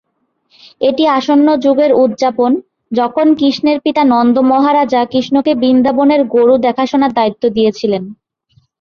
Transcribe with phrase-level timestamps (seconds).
[0.81, 2.51] এটি আসন্ন যুগের উদযাপন,
[2.91, 8.03] যখন কৃষ্ণের পিতা নন্দ মহারাজা কৃষ্ণকে বৃন্দাবনের গরু দেখাশোনার দায়িত্ব দিয়েছিলেন।